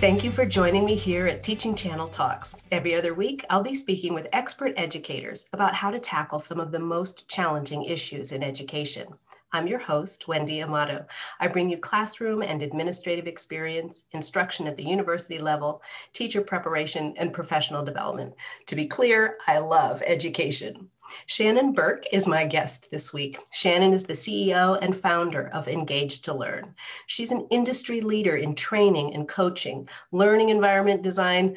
Thank 0.00 0.22
you 0.22 0.30
for 0.30 0.46
joining 0.46 0.84
me 0.84 0.94
here 0.94 1.26
at 1.26 1.42
Teaching 1.42 1.74
Channel 1.74 2.06
Talks. 2.06 2.54
Every 2.70 2.94
other 2.94 3.14
week, 3.14 3.44
I'll 3.50 3.64
be 3.64 3.74
speaking 3.74 4.14
with 4.14 4.28
expert 4.32 4.72
educators 4.76 5.48
about 5.52 5.74
how 5.74 5.90
to 5.90 5.98
tackle 5.98 6.38
some 6.38 6.60
of 6.60 6.70
the 6.70 6.78
most 6.78 7.28
challenging 7.28 7.82
issues 7.82 8.30
in 8.30 8.44
education. 8.44 9.08
I'm 9.52 9.66
your 9.66 9.80
host, 9.80 10.28
Wendy 10.28 10.62
Amato. 10.62 11.04
I 11.40 11.48
bring 11.48 11.68
you 11.68 11.78
classroom 11.78 12.42
and 12.42 12.62
administrative 12.62 13.26
experience, 13.26 14.04
instruction 14.12 14.68
at 14.68 14.76
the 14.76 14.84
university 14.84 15.40
level, 15.40 15.82
teacher 16.12 16.42
preparation, 16.42 17.14
and 17.16 17.32
professional 17.32 17.82
development. 17.82 18.34
To 18.66 18.76
be 18.76 18.86
clear, 18.86 19.36
I 19.48 19.58
love 19.58 20.00
education. 20.06 20.90
Shannon 21.26 21.74
Buerk 21.74 22.04
is 22.12 22.26
my 22.26 22.44
guest 22.44 22.90
this 22.90 23.12
week. 23.12 23.38
Shannon 23.52 23.92
is 23.92 24.04
the 24.04 24.12
CEO 24.12 24.78
and 24.80 24.94
founder 24.94 25.48
of 25.48 25.68
Engage 25.68 26.22
to 26.22 26.34
Learn. 26.34 26.74
She's 27.06 27.30
an 27.30 27.46
industry 27.50 28.00
leader 28.00 28.36
in 28.36 28.54
training 28.54 29.14
and 29.14 29.28
coaching, 29.28 29.88
learning 30.12 30.48
environment 30.48 31.02
design. 31.02 31.56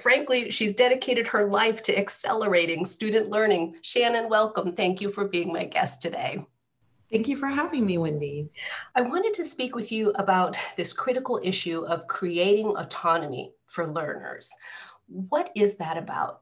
Frankly, 0.00 0.50
she's 0.50 0.74
dedicated 0.74 1.26
her 1.28 1.46
life 1.46 1.82
to 1.84 1.98
accelerating 1.98 2.84
student 2.84 3.30
learning. 3.30 3.76
Shannon, 3.82 4.28
welcome. 4.28 4.74
Thank 4.74 5.00
you 5.00 5.10
for 5.10 5.26
being 5.26 5.52
my 5.52 5.64
guest 5.64 6.02
today. 6.02 6.44
Thank 7.10 7.28
you 7.28 7.36
for 7.36 7.46
having 7.46 7.86
me, 7.86 7.96
Wendy. 7.98 8.50
I 8.96 9.02
wanted 9.02 9.34
to 9.34 9.44
speak 9.44 9.76
with 9.76 9.92
you 9.92 10.10
about 10.16 10.58
this 10.76 10.92
critical 10.92 11.38
issue 11.42 11.84
of 11.86 12.08
creating 12.08 12.76
autonomy 12.76 13.52
for 13.66 13.86
learners. 13.86 14.52
What 15.06 15.50
is 15.54 15.76
that 15.76 15.96
about? 15.96 16.40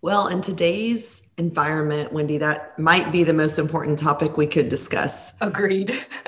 Well, 0.00 0.28
in 0.28 0.40
today's 0.40 1.22
environment, 1.38 2.12
Wendy, 2.12 2.38
that 2.38 2.78
might 2.78 3.10
be 3.10 3.24
the 3.24 3.32
most 3.32 3.58
important 3.58 3.98
topic 3.98 4.36
we 4.36 4.46
could 4.46 4.68
discuss. 4.68 5.34
Agreed. 5.40 5.92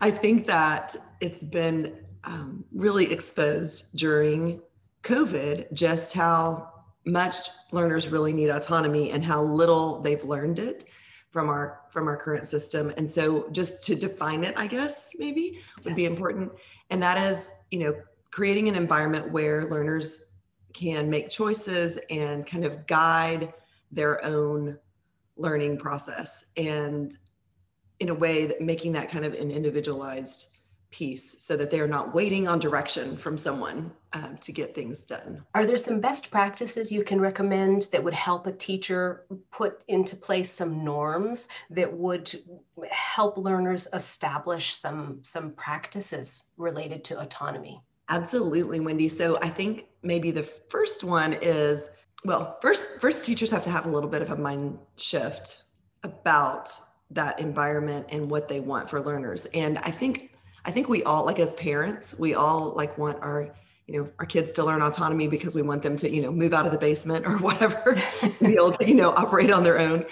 I 0.00 0.10
think 0.10 0.46
that 0.46 0.96
it's 1.20 1.44
been 1.44 1.98
um, 2.24 2.64
really 2.74 3.12
exposed 3.12 3.96
during 3.96 4.62
COVID 5.02 5.72
just 5.74 6.14
how 6.14 6.72
much 7.04 7.48
learners 7.72 8.08
really 8.08 8.32
need 8.32 8.48
autonomy 8.48 9.10
and 9.10 9.24
how 9.24 9.42
little 9.42 10.00
they've 10.00 10.24
learned 10.24 10.58
it 10.58 10.84
from 11.30 11.48
our 11.48 11.80
from 11.90 12.08
our 12.08 12.16
current 12.16 12.46
system 12.46 12.92
and 12.96 13.10
so 13.10 13.48
just 13.52 13.82
to 13.84 13.94
define 13.94 14.44
it 14.44 14.52
i 14.56 14.66
guess 14.66 15.10
maybe 15.18 15.60
would 15.84 15.90
yes. 15.90 15.96
be 15.96 16.04
important 16.04 16.52
and 16.90 17.02
that 17.02 17.16
is 17.16 17.50
you 17.70 17.78
know 17.78 17.94
creating 18.30 18.68
an 18.68 18.74
environment 18.74 19.30
where 19.30 19.64
learners 19.66 20.24
can 20.72 21.10
make 21.10 21.30
choices 21.30 21.98
and 22.10 22.46
kind 22.46 22.64
of 22.64 22.86
guide 22.86 23.52
their 23.90 24.24
own 24.24 24.78
learning 25.36 25.78
process 25.78 26.44
and 26.56 27.16
in 27.98 28.08
a 28.08 28.14
way 28.14 28.46
that 28.46 28.60
making 28.60 28.92
that 28.92 29.10
kind 29.10 29.24
of 29.24 29.34
an 29.34 29.50
individualized 29.50 30.58
piece 30.90 31.42
so 31.42 31.56
that 31.56 31.70
they're 31.70 31.86
not 31.86 32.14
waiting 32.14 32.48
on 32.48 32.58
direction 32.58 33.16
from 33.16 33.38
someone 33.38 33.92
um, 34.12 34.36
to 34.38 34.50
get 34.50 34.74
things 34.74 35.04
done. 35.04 35.44
Are 35.54 35.64
there 35.64 35.76
some 35.76 36.00
best 36.00 36.30
practices 36.30 36.90
you 36.90 37.04
can 37.04 37.20
recommend 37.20 37.86
that 37.92 38.02
would 38.02 38.14
help 38.14 38.46
a 38.46 38.52
teacher 38.52 39.24
put 39.52 39.84
into 39.86 40.16
place 40.16 40.50
some 40.50 40.84
norms 40.84 41.48
that 41.70 41.92
would 41.92 42.32
help 42.90 43.38
learners 43.38 43.86
establish 43.92 44.74
some 44.74 45.20
some 45.22 45.52
practices 45.52 46.50
related 46.56 47.04
to 47.04 47.20
autonomy? 47.20 47.82
Absolutely, 48.10 48.80
Wendy. 48.80 49.08
So 49.08 49.38
I 49.40 49.48
think 49.48 49.86
maybe 50.02 50.32
the 50.32 50.42
first 50.42 51.04
one 51.04 51.36
is 51.40 51.90
well, 52.24 52.58
first 52.60 53.00
first 53.00 53.24
teachers 53.24 53.50
have 53.50 53.62
to 53.62 53.70
have 53.70 53.86
a 53.86 53.88
little 53.90 54.10
bit 54.10 54.20
of 54.20 54.30
a 54.30 54.36
mind 54.36 54.78
shift 54.96 55.62
about 56.02 56.70
that 57.10 57.40
environment 57.40 58.06
and 58.10 58.30
what 58.30 58.48
they 58.48 58.60
want 58.60 58.90
for 58.90 59.00
learners. 59.00 59.46
And 59.54 59.78
I 59.78 59.90
think 59.90 60.34
I 60.64 60.70
think 60.70 60.88
we 60.88 61.02
all 61.04 61.24
like 61.24 61.38
as 61.38 61.54
parents, 61.54 62.14
we 62.18 62.34
all 62.34 62.74
like 62.74 62.98
want 62.98 63.22
our 63.22 63.54
you 63.86 64.00
know 64.00 64.08
our 64.18 64.26
kids 64.26 64.52
to 64.52 64.64
learn 64.64 64.82
autonomy 64.82 65.26
because 65.26 65.54
we 65.54 65.62
want 65.62 65.82
them 65.82 65.96
to 65.96 66.10
you 66.10 66.22
know 66.22 66.30
move 66.30 66.52
out 66.52 66.66
of 66.66 66.72
the 66.72 66.78
basement 66.78 67.26
or 67.26 67.38
whatever 67.38 68.00
be 68.40 68.54
able 68.54 68.72
to 68.74 68.86
you 68.86 68.94
know 68.94 69.10
operate 69.10 69.50
on 69.50 69.64
their 69.64 69.80
own 69.80 70.06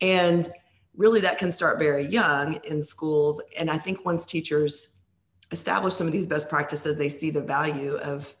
and 0.00 0.48
really 0.96 1.20
that 1.20 1.36
can 1.36 1.50
start 1.50 1.80
very 1.80 2.06
young 2.06 2.54
in 2.62 2.80
schools 2.80 3.42
and 3.58 3.68
i 3.68 3.76
think 3.76 4.04
once 4.04 4.24
teachers 4.24 5.00
establish 5.50 5.94
some 5.94 6.06
of 6.06 6.12
these 6.12 6.26
best 6.26 6.48
practices, 6.48 6.96
they 6.96 7.08
see 7.08 7.30
the 7.30 7.42
value 7.42 7.96
of 7.96 8.34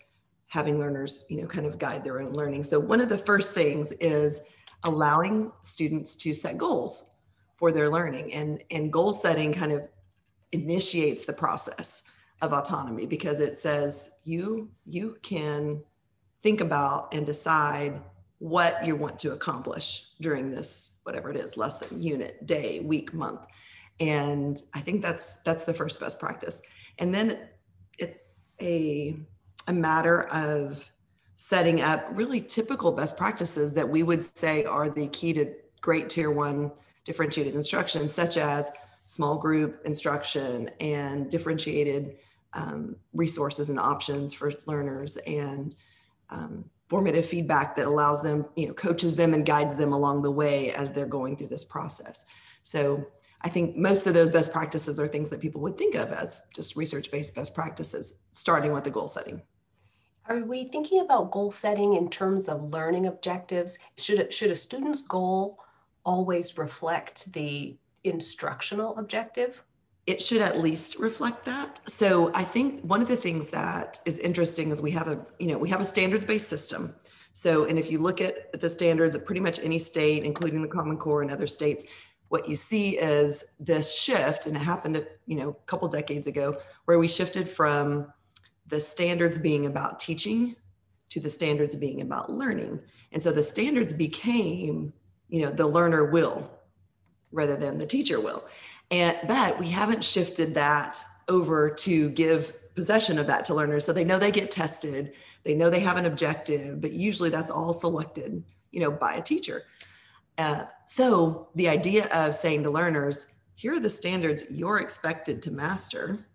having 0.46 0.78
learners, 0.78 1.26
you 1.28 1.40
know, 1.40 1.48
kind 1.48 1.66
of 1.66 1.78
guide 1.78 2.04
their 2.04 2.20
own 2.20 2.32
learning. 2.32 2.62
So 2.64 2.78
one 2.78 3.00
of 3.00 3.08
the 3.08 3.18
first 3.18 3.52
things 3.52 3.92
is 3.92 4.42
allowing 4.84 5.50
students 5.62 6.14
to 6.16 6.34
set 6.34 6.58
goals 6.58 7.10
for 7.56 7.72
their 7.72 7.90
learning 7.90 8.32
and 8.34 8.62
and 8.70 8.92
goal 8.92 9.12
setting 9.12 9.52
kind 9.52 9.72
of 9.72 9.82
initiates 10.52 11.24
the 11.24 11.32
process 11.32 12.02
of 12.42 12.52
autonomy 12.52 13.06
because 13.06 13.40
it 13.40 13.58
says 13.58 14.18
you 14.24 14.68
you 14.86 15.16
can 15.22 15.82
think 16.42 16.60
about 16.60 17.12
and 17.14 17.24
decide 17.24 18.00
what 18.38 18.84
you 18.86 18.94
want 18.94 19.18
to 19.18 19.32
accomplish 19.32 20.10
during 20.20 20.50
this 20.50 21.00
whatever 21.04 21.30
it 21.30 21.36
is 21.36 21.56
lesson 21.56 22.02
unit 22.02 22.44
day 22.46 22.80
week 22.80 23.14
month 23.14 23.40
and 24.00 24.62
i 24.74 24.80
think 24.80 25.00
that's 25.00 25.42
that's 25.42 25.64
the 25.64 25.74
first 25.74 25.98
best 25.98 26.20
practice 26.20 26.60
and 26.98 27.14
then 27.14 27.38
it's 27.98 28.18
a, 28.60 29.16
a 29.66 29.72
matter 29.72 30.22
of 30.28 30.90
setting 31.36 31.80
up 31.80 32.06
really 32.12 32.40
typical 32.40 32.92
best 32.92 33.16
practices 33.16 33.72
that 33.74 33.88
we 33.88 34.02
would 34.02 34.24
say 34.24 34.64
are 34.64 34.88
the 34.88 35.08
key 35.08 35.32
to 35.32 35.52
great 35.80 36.08
tier 36.08 36.30
one 36.30 36.70
differentiated 37.04 37.54
instruction, 37.54 38.08
such 38.08 38.36
as 38.36 38.70
small 39.02 39.36
group 39.36 39.82
instruction 39.84 40.70
and 40.80 41.30
differentiated 41.30 42.16
um, 42.54 42.96
resources 43.12 43.68
and 43.68 43.78
options 43.78 44.32
for 44.32 44.52
learners 44.66 45.16
and 45.26 45.74
um, 46.30 46.64
formative 46.88 47.26
feedback 47.26 47.74
that 47.76 47.86
allows 47.86 48.22
them, 48.22 48.46
you 48.56 48.68
know, 48.68 48.72
coaches 48.74 49.14
them 49.14 49.34
and 49.34 49.44
guides 49.44 49.76
them 49.76 49.92
along 49.92 50.22
the 50.22 50.30
way 50.30 50.70
as 50.70 50.90
they're 50.92 51.06
going 51.06 51.36
through 51.36 51.48
this 51.48 51.64
process. 51.64 52.26
So 52.62 53.06
I 53.44 53.50
think 53.50 53.76
most 53.76 54.06
of 54.06 54.14
those 54.14 54.30
best 54.30 54.52
practices 54.52 54.98
are 54.98 55.06
things 55.06 55.28
that 55.28 55.40
people 55.40 55.60
would 55.60 55.76
think 55.76 55.94
of 55.94 56.10
as 56.12 56.42
just 56.54 56.76
research 56.76 57.10
based 57.10 57.36
best 57.36 57.54
practices, 57.54 58.14
starting 58.32 58.72
with 58.72 58.84
the 58.84 58.90
goal 58.90 59.06
setting. 59.06 59.42
Are 60.26 60.38
we 60.38 60.64
thinking 60.64 61.00
about 61.00 61.30
goal 61.30 61.50
setting 61.50 61.92
in 61.94 62.08
terms 62.08 62.48
of 62.48 62.72
learning 62.72 63.04
objectives? 63.04 63.78
Should, 63.98 64.32
should 64.32 64.50
a 64.50 64.56
student's 64.56 65.06
goal 65.06 65.58
always 66.06 66.56
reflect 66.56 67.34
the 67.34 67.76
instructional 68.02 68.96
objective? 68.96 69.62
It 70.06 70.22
should 70.22 70.40
at 70.40 70.60
least 70.60 70.98
reflect 70.98 71.44
that. 71.44 71.80
So 71.86 72.30
I 72.34 72.44
think 72.44 72.80
one 72.80 73.02
of 73.02 73.08
the 73.08 73.16
things 73.16 73.50
that 73.50 74.00
is 74.06 74.18
interesting 74.20 74.70
is 74.70 74.80
we 74.80 74.90
have 74.92 75.08
a, 75.08 75.24
you 75.38 75.48
know, 75.48 75.58
we 75.58 75.68
have 75.68 75.82
a 75.82 75.84
standards 75.84 76.24
based 76.24 76.48
system. 76.48 76.94
So, 77.34 77.64
and 77.64 77.78
if 77.78 77.90
you 77.90 77.98
look 77.98 78.22
at 78.22 78.58
the 78.58 78.68
standards 78.68 79.16
of 79.16 79.26
pretty 79.26 79.40
much 79.40 79.58
any 79.58 79.78
state, 79.78 80.24
including 80.24 80.62
the 80.62 80.68
Common 80.68 80.96
Core 80.96 81.20
and 81.20 81.30
other 81.30 81.46
states, 81.46 81.84
what 82.34 82.48
you 82.48 82.56
see 82.56 82.98
is 82.98 83.44
this 83.60 83.96
shift, 83.96 84.48
and 84.48 84.56
it 84.56 84.58
happened, 84.58 85.06
you 85.24 85.36
know, 85.36 85.50
a 85.50 85.66
couple 85.66 85.86
decades 85.86 86.26
ago, 86.26 86.58
where 86.84 86.98
we 86.98 87.06
shifted 87.06 87.48
from 87.48 88.12
the 88.66 88.80
standards 88.80 89.38
being 89.38 89.66
about 89.66 90.00
teaching 90.00 90.56
to 91.10 91.20
the 91.20 91.30
standards 91.30 91.76
being 91.76 92.00
about 92.00 92.32
learning. 92.32 92.80
And 93.12 93.22
so 93.22 93.30
the 93.30 93.44
standards 93.44 93.92
became, 93.92 94.92
you 95.28 95.42
know, 95.42 95.52
the 95.52 95.68
learner 95.68 96.06
will 96.06 96.50
rather 97.30 97.56
than 97.56 97.78
the 97.78 97.86
teacher 97.86 98.20
will. 98.20 98.44
And 98.90 99.16
but 99.28 99.56
we 99.60 99.68
haven't 99.70 100.02
shifted 100.02 100.54
that 100.54 101.00
over 101.28 101.70
to 101.70 102.10
give 102.10 102.52
possession 102.74 103.20
of 103.20 103.28
that 103.28 103.44
to 103.44 103.54
learners 103.54 103.84
so 103.84 103.92
they 103.92 104.02
know 104.02 104.18
they 104.18 104.32
get 104.32 104.50
tested, 104.50 105.12
they 105.44 105.54
know 105.54 105.70
they 105.70 105.78
have 105.78 105.98
an 105.98 106.06
objective, 106.06 106.80
but 106.80 106.90
usually 106.90 107.30
that's 107.30 107.52
all 107.52 107.72
selected, 107.72 108.42
you 108.72 108.80
know, 108.80 108.90
by 108.90 109.14
a 109.14 109.22
teacher. 109.22 109.62
Uh, 110.38 110.64
so 110.86 111.48
the 111.54 111.68
idea 111.68 112.06
of 112.06 112.34
saying 112.34 112.62
to 112.62 112.70
learners, 112.70 113.26
here 113.54 113.74
are 113.74 113.80
the 113.80 113.90
standards 113.90 114.42
you're 114.50 114.78
expected 114.78 115.40
to 115.42 115.50
master, 115.50 116.26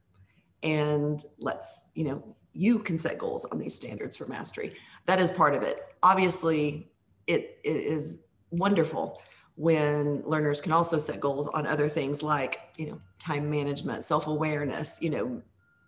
and 0.63 1.24
let's, 1.38 1.88
you 1.96 2.06
know, 2.06 2.36
you 2.54 2.80
can 2.80 2.98
set 2.98 3.18
goals 3.18 3.46
on 3.46 3.60
these 3.60 3.75
standards 3.75 4.16
for 4.16 4.25
mastery. 4.25 4.75
That 5.06 5.19
is 5.19 5.31
part 5.31 5.54
of 5.54 5.63
it. 5.63 5.78
Obviously, 6.01 6.92
it, 7.28 7.60
it 7.63 7.78
is 7.78 8.24
wonderful 8.51 9.22
when 9.56 10.24
learners 10.25 10.62
can 10.62 10.72
also 10.72 10.98
set 10.98 11.19
goals 11.19 11.48
on 11.50 11.68
other 11.68 11.88
things 11.90 12.24
like, 12.24 12.60
you 12.78 12.88
know, 12.88 13.02
time 13.19 13.50
management, 13.50 14.04
self-awareness, 14.04 15.02
you 15.02 15.10
know, 15.10 15.42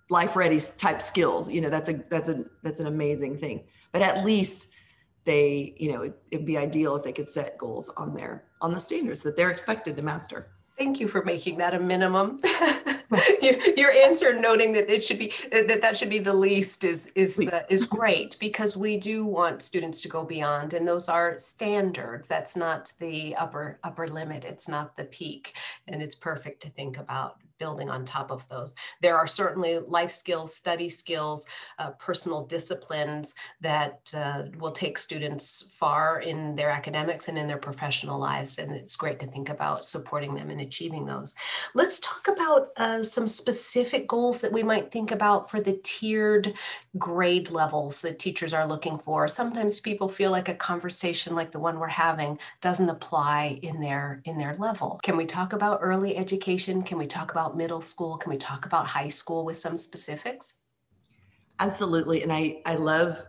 life 0.09 0.35
ready 0.35 0.59
type 0.77 1.01
skills. 1.01 1.49
You 1.49 1.61
know, 1.61 1.69
that's 1.69 1.87
a 1.87 1.93
that's 2.09 2.27
a 2.27 2.43
that's 2.63 2.81
an 2.81 2.87
amazing 2.87 3.37
thing. 3.37 3.63
But 3.93 4.01
at 4.01 4.25
least 4.25 4.73
they, 5.25 5.75
you 5.77 5.91
know, 5.91 6.13
it'd 6.31 6.45
be 6.45 6.57
ideal 6.57 6.95
if 6.95 7.03
they 7.03 7.13
could 7.13 7.29
set 7.29 7.57
goals 7.57 7.89
on 7.97 8.13
their 8.13 8.43
on 8.61 8.71
the 8.71 8.79
standards 8.79 9.21
that 9.23 9.35
they're 9.35 9.51
expected 9.51 9.95
to 9.97 10.01
master. 10.01 10.47
Thank 10.77 10.99
you 10.99 11.07
for 11.07 11.23
making 11.23 11.57
that 11.59 11.73
a 11.73 11.79
minimum. 11.79 12.39
your 13.75 13.91
answer 13.91 14.33
noting 14.33 14.71
that 14.73 14.89
it 14.89 15.03
should 15.03 15.19
be 15.19 15.33
that 15.51 15.81
that 15.81 15.97
should 15.97 16.09
be 16.09 16.19
the 16.19 16.33
least 16.33 16.83
is 16.83 17.07
is 17.15 17.49
uh, 17.51 17.63
is 17.69 17.85
great 17.85 18.37
because 18.39 18.77
we 18.77 18.97
do 18.97 19.25
want 19.25 19.61
students 19.61 20.01
to 20.01 20.07
go 20.07 20.23
beyond 20.23 20.73
and 20.73 20.87
those 20.87 21.09
are 21.09 21.37
standards 21.37 22.29
that's 22.29 22.55
not 22.55 22.91
the 22.99 23.35
upper 23.35 23.79
upper 23.83 24.07
limit 24.07 24.45
it's 24.45 24.69
not 24.69 24.95
the 24.95 25.03
peak 25.03 25.55
and 25.87 26.01
it's 26.01 26.15
perfect 26.15 26.61
to 26.61 26.69
think 26.69 26.97
about 26.97 27.35
building 27.63 27.89
on 27.91 28.03
top 28.03 28.31
of 28.31 28.41
those. 28.49 28.73
There 29.03 29.17
are 29.21 29.27
certainly 29.27 29.73
life 29.77 30.11
skills, 30.11 30.55
study 30.55 30.89
skills, 30.89 31.47
uh, 31.79 31.91
personal 32.07 32.41
disciplines 32.45 33.35
that 33.61 34.11
uh, 34.17 34.43
will 34.57 34.71
take 34.71 34.97
students 34.97 35.75
far 35.77 36.21
in 36.21 36.55
their 36.55 36.71
academics 36.71 37.27
and 37.27 37.37
in 37.37 37.47
their 37.47 37.59
professional 37.69 38.19
lives. 38.19 38.57
And 38.57 38.71
it's 38.71 38.95
great 38.95 39.19
to 39.19 39.27
think 39.27 39.49
about 39.49 39.85
supporting 39.85 40.33
them 40.33 40.49
in 40.49 40.59
achieving 40.61 41.05
those. 41.05 41.35
Let's 41.75 41.99
talk 41.99 42.27
about 42.27 42.69
uh, 42.77 43.03
some 43.03 43.27
specific 43.27 44.07
goals 44.07 44.41
that 44.41 44.51
we 44.51 44.63
might 44.63 44.91
think 44.91 45.11
about 45.11 45.49
for 45.51 45.61
the 45.61 45.79
tiered 45.83 46.53
grade 46.97 47.51
levels 47.51 48.01
that 48.01 48.17
teachers 48.17 48.53
are 48.53 48.67
looking 48.67 48.97
for. 48.97 49.27
Sometimes 49.27 49.79
people 49.79 50.09
feel 50.09 50.31
like 50.31 50.49
a 50.49 50.55
conversation 50.55 51.35
like 51.35 51.51
the 51.51 51.59
one 51.59 51.77
we're 51.79 51.87
having 51.87 52.39
doesn't 52.59 52.89
apply 52.89 53.59
in 53.61 53.79
their 53.81 54.21
in 54.25 54.37
their 54.37 54.55
level. 54.57 54.99
Can 55.03 55.15
we 55.15 55.25
talk 55.25 55.53
about 55.53 55.79
early 55.81 56.17
education? 56.17 56.81
Can 56.81 56.97
we 56.97 57.07
talk 57.07 57.31
about 57.31 57.50
about 57.51 57.57
middle 57.57 57.81
school? 57.81 58.17
Can 58.17 58.31
we 58.31 58.37
talk 58.37 58.65
about 58.65 58.87
high 58.87 59.09
school 59.09 59.45
with 59.45 59.57
some 59.57 59.77
specifics? 59.77 60.59
Absolutely. 61.59 62.23
And 62.23 62.31
I, 62.31 62.61
I 62.65 62.75
love, 62.75 63.25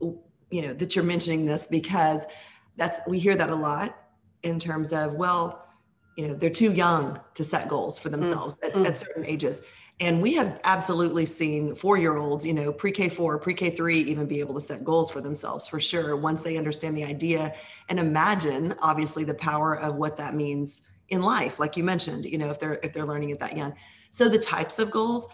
you 0.00 0.62
know, 0.62 0.74
that 0.74 0.96
you're 0.96 1.04
mentioning 1.04 1.44
this 1.44 1.66
because 1.66 2.24
that's, 2.76 3.00
we 3.06 3.18
hear 3.18 3.36
that 3.36 3.50
a 3.50 3.54
lot 3.54 3.96
in 4.42 4.58
terms 4.58 4.92
of, 4.92 5.14
well, 5.14 5.66
you 6.16 6.26
know, 6.26 6.34
they're 6.34 6.50
too 6.50 6.72
young 6.72 7.20
to 7.34 7.44
set 7.44 7.68
goals 7.68 7.98
for 7.98 8.08
mm, 8.08 8.12
themselves 8.12 8.56
mm. 8.62 8.80
At, 8.80 8.86
at 8.86 8.98
certain 8.98 9.24
ages. 9.24 9.62
And 9.98 10.20
we 10.20 10.34
have 10.34 10.60
absolutely 10.64 11.24
seen 11.24 11.74
four 11.74 11.96
year 11.96 12.16
olds, 12.16 12.44
you 12.44 12.52
know, 12.52 12.70
pre 12.72 12.92
K 12.92 13.08
four, 13.08 13.38
pre 13.38 13.54
K 13.54 13.70
three, 13.70 14.00
even 14.00 14.26
be 14.26 14.40
able 14.40 14.54
to 14.54 14.60
set 14.60 14.84
goals 14.84 15.10
for 15.10 15.22
themselves 15.22 15.66
for 15.66 15.80
sure 15.80 16.16
once 16.16 16.42
they 16.42 16.58
understand 16.58 16.96
the 16.96 17.04
idea 17.04 17.54
and 17.88 17.98
imagine, 17.98 18.74
obviously, 18.80 19.24
the 19.24 19.34
power 19.34 19.78
of 19.78 19.94
what 19.94 20.16
that 20.16 20.34
means 20.34 20.88
in 21.08 21.22
life 21.22 21.58
like 21.60 21.76
you 21.76 21.84
mentioned 21.84 22.24
you 22.24 22.38
know 22.38 22.50
if 22.50 22.58
they're 22.58 22.80
if 22.82 22.92
they're 22.92 23.06
learning 23.06 23.30
it 23.30 23.38
that 23.38 23.56
young. 23.56 23.74
So 24.10 24.28
the 24.28 24.38
types 24.38 24.78
of 24.78 24.90
goals 24.90 25.28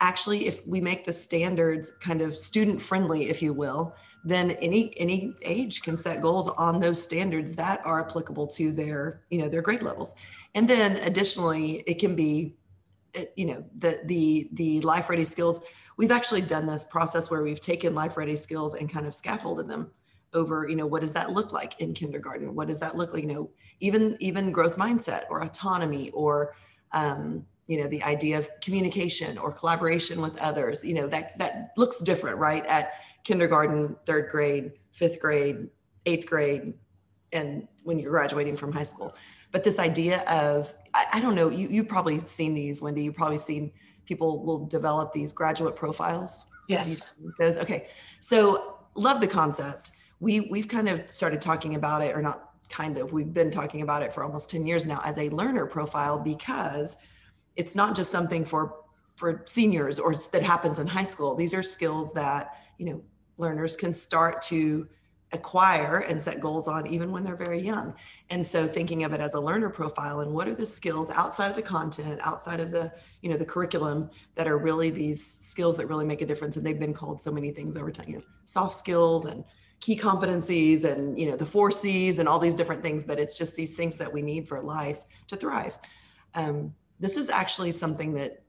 actually 0.00 0.46
if 0.46 0.66
we 0.66 0.80
make 0.80 1.04
the 1.04 1.12
standards 1.12 1.92
kind 2.00 2.22
of 2.22 2.36
student 2.36 2.80
friendly 2.80 3.28
if 3.28 3.42
you 3.42 3.52
will 3.52 3.94
then 4.24 4.52
any 4.52 4.96
any 4.98 5.34
age 5.42 5.82
can 5.82 5.96
set 5.96 6.20
goals 6.20 6.48
on 6.48 6.78
those 6.78 7.02
standards 7.02 7.54
that 7.54 7.80
are 7.84 8.00
applicable 8.00 8.46
to 8.46 8.72
their 8.72 9.22
you 9.30 9.38
know 9.38 9.48
their 9.48 9.62
grade 9.62 9.82
levels. 9.82 10.14
And 10.54 10.68
then 10.68 10.96
additionally 10.98 11.82
it 11.86 11.98
can 11.98 12.14
be 12.14 12.54
you 13.36 13.46
know 13.46 13.64
the 13.76 14.00
the 14.04 14.50
the 14.52 14.80
life 14.82 15.08
ready 15.08 15.24
skills. 15.24 15.60
We've 15.96 16.10
actually 16.10 16.42
done 16.42 16.66
this 16.66 16.84
process 16.84 17.30
where 17.30 17.42
we've 17.42 17.60
taken 17.60 17.94
life 17.94 18.16
ready 18.16 18.36
skills 18.36 18.74
and 18.74 18.90
kind 18.90 19.06
of 19.06 19.14
scaffolded 19.14 19.68
them 19.68 19.90
over 20.32 20.68
you 20.68 20.76
know 20.76 20.86
what 20.86 21.00
does 21.00 21.12
that 21.14 21.32
look 21.32 21.52
like 21.52 21.80
in 21.80 21.94
kindergarten? 21.94 22.54
What 22.54 22.68
does 22.68 22.78
that 22.80 22.96
look 22.96 23.14
like? 23.14 23.22
You 23.22 23.28
know 23.28 23.50
even 23.80 24.16
even 24.20 24.52
growth 24.52 24.76
mindset 24.76 25.22
or 25.30 25.42
autonomy 25.42 26.10
or 26.10 26.54
um, 26.92 27.44
you 27.66 27.78
know 27.78 27.88
the 27.88 28.02
idea 28.02 28.38
of 28.38 28.48
communication 28.60 29.38
or 29.38 29.52
collaboration 29.52 30.20
with 30.20 30.36
others 30.40 30.84
you 30.84 30.94
know 30.94 31.06
that 31.06 31.38
that 31.38 31.70
looks 31.76 32.00
different 32.00 32.38
right 32.38 32.64
at 32.66 32.92
kindergarten 33.24 33.96
third 34.06 34.28
grade 34.30 34.72
fifth 34.92 35.20
grade 35.20 35.68
eighth 36.06 36.26
grade 36.26 36.74
and 37.32 37.66
when 37.84 37.98
you're 37.98 38.10
graduating 38.10 38.56
from 38.56 38.72
high 38.72 38.82
school. 38.82 39.14
But 39.52 39.64
this 39.64 39.78
idea 39.78 40.22
of 40.22 40.74
i, 40.94 41.06
I 41.14 41.20
don't 41.20 41.34
know 41.34 41.48
you, 41.48 41.68
you've 41.68 41.88
probably 41.88 42.18
seen 42.18 42.54
these 42.54 42.82
wendy 42.82 43.02
you've 43.02 43.14
probably 43.14 43.38
seen 43.38 43.72
people 44.10 44.42
will 44.44 44.66
develop 44.66 45.12
these 45.12 45.32
graduate 45.32 45.76
profiles. 45.76 46.46
Yes. 46.66 47.14
Those 47.38 47.56
okay. 47.58 47.88
So 48.20 48.78
love 48.94 49.20
the 49.20 49.26
concept. 49.26 49.92
We 50.18 50.40
we've 50.40 50.68
kind 50.68 50.88
of 50.88 51.08
started 51.08 51.40
talking 51.40 51.76
about 51.76 52.02
it 52.02 52.14
or 52.14 52.22
not 52.22 52.49
kind 52.70 52.96
of 52.96 53.12
we've 53.12 53.34
been 53.34 53.50
talking 53.50 53.82
about 53.82 54.02
it 54.02 54.14
for 54.14 54.22
almost 54.22 54.48
10 54.50 54.66
years 54.66 54.86
now 54.86 55.00
as 55.04 55.18
a 55.18 55.28
learner 55.30 55.66
profile 55.66 56.18
because 56.18 56.96
it's 57.56 57.74
not 57.74 57.94
just 57.94 58.10
something 58.10 58.44
for 58.44 58.76
for 59.16 59.42
seniors 59.44 59.98
or 59.98 60.14
that 60.32 60.42
happens 60.42 60.78
in 60.78 60.86
high 60.86 61.04
school. 61.04 61.34
These 61.34 61.52
are 61.52 61.62
skills 61.62 62.12
that 62.14 62.56
you 62.78 62.86
know 62.86 63.02
learners 63.36 63.76
can 63.76 63.92
start 63.92 64.40
to 64.42 64.88
acquire 65.32 65.98
and 65.98 66.20
set 66.20 66.40
goals 66.40 66.66
on 66.66 66.86
even 66.86 67.12
when 67.12 67.22
they're 67.22 67.36
very 67.36 67.60
young. 67.60 67.94
And 68.30 68.44
so 68.44 68.66
thinking 68.66 69.04
of 69.04 69.12
it 69.12 69.20
as 69.20 69.34
a 69.34 69.40
learner 69.40 69.70
profile 69.70 70.20
and 70.20 70.32
what 70.32 70.48
are 70.48 70.54
the 70.54 70.66
skills 70.66 71.10
outside 71.10 71.50
of 71.50 71.56
the 71.56 71.62
content 71.62 72.20
outside 72.22 72.60
of 72.60 72.70
the 72.70 72.92
you 73.22 73.28
know 73.28 73.36
the 73.36 73.44
curriculum 73.44 74.10
that 74.36 74.46
are 74.48 74.58
really 74.58 74.90
these 74.90 75.24
skills 75.24 75.76
that 75.76 75.86
really 75.86 76.06
make 76.06 76.22
a 76.22 76.26
difference 76.26 76.56
and 76.56 76.64
they've 76.64 76.80
been 76.80 76.94
called 76.94 77.20
so 77.20 77.30
many 77.30 77.50
things 77.50 77.76
over 77.76 77.90
time 77.90 78.06
you 78.08 78.16
know 78.16 78.24
soft 78.44 78.74
skills 78.74 79.26
and 79.26 79.44
key 79.80 79.96
competencies 79.96 80.84
and 80.84 81.18
you 81.18 81.26
know 81.26 81.36
the 81.36 81.46
four 81.46 81.70
c's 81.70 82.18
and 82.18 82.28
all 82.28 82.38
these 82.38 82.54
different 82.54 82.82
things 82.82 83.02
but 83.02 83.18
it's 83.18 83.38
just 83.38 83.56
these 83.56 83.74
things 83.74 83.96
that 83.96 84.12
we 84.12 84.22
need 84.22 84.46
for 84.46 84.60
life 84.60 85.02
to 85.26 85.36
thrive. 85.36 85.78
Um, 86.34 86.74
this 86.98 87.16
is 87.16 87.30
actually 87.30 87.72
something 87.72 88.12
that 88.14 88.42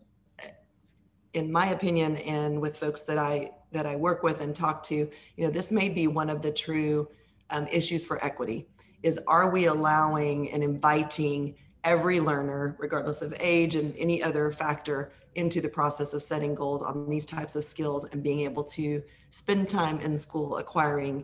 in 1.33 1.51
my 1.51 1.67
opinion 1.67 2.17
and 2.17 2.59
with 2.59 2.77
folks 2.77 3.03
that 3.03 3.17
i 3.17 3.49
that 3.71 3.85
i 3.85 3.95
work 3.95 4.21
with 4.23 4.41
and 4.41 4.53
talk 4.53 4.83
to 4.83 4.95
you 4.95 5.09
know 5.43 5.49
this 5.49 5.71
may 5.71 5.87
be 5.87 6.07
one 6.07 6.29
of 6.29 6.41
the 6.41 6.51
true 6.51 7.07
um, 7.49 7.65
issues 7.67 8.03
for 8.03 8.23
equity 8.23 8.67
is 9.01 9.19
are 9.27 9.49
we 9.49 9.65
allowing 9.65 10.51
and 10.51 10.63
inviting 10.63 11.55
every 11.83 12.19
learner 12.19 12.75
regardless 12.79 13.21
of 13.21 13.33
age 13.39 13.75
and 13.75 13.95
any 13.97 14.21
other 14.21 14.51
factor 14.51 15.13
into 15.35 15.61
the 15.61 15.69
process 15.69 16.13
of 16.13 16.21
setting 16.21 16.53
goals 16.53 16.81
on 16.81 17.09
these 17.09 17.25
types 17.25 17.55
of 17.55 17.63
skills 17.63 18.05
and 18.05 18.21
being 18.21 18.41
able 18.41 18.63
to 18.63 19.01
spend 19.29 19.69
time 19.69 19.99
in 20.01 20.17
school 20.17 20.57
acquiring 20.57 21.23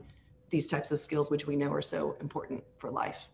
these 0.49 0.67
types 0.67 0.91
of 0.91 0.99
skills, 0.99 1.29
which 1.29 1.45
we 1.45 1.55
know 1.55 1.71
are 1.73 1.81
so 1.81 2.15
important 2.21 2.63
for 2.77 2.89
life. 2.89 3.27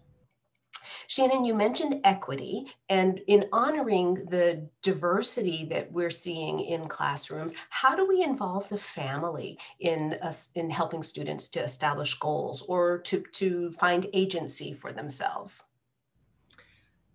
Shannon, 1.08 1.44
you 1.44 1.54
mentioned 1.54 2.02
equity, 2.04 2.72
and 2.90 3.22
in 3.28 3.46
honoring 3.52 4.25
the 4.25 4.70
diversity 4.81 5.66
that 5.66 5.92
we're 5.92 6.10
seeing 6.10 6.60
in 6.60 6.88
classrooms, 6.88 7.54
how 7.70 7.96
do 7.96 8.08
we 8.08 8.24
involve 8.24 8.68
the 8.70 8.78
family 8.78 9.60
in 9.80 10.18
us 10.22 10.52
in 10.56 10.70
helping 10.70 11.04
students 11.04 11.50
to 11.50 11.64
establish 11.64 12.16
goals 12.16 12.62
or 12.64 13.00
to, 13.00 13.24
to 13.34 13.72
find 13.72 14.08
agency 14.14 14.74
for 14.74 14.92
themselves? 14.92 15.72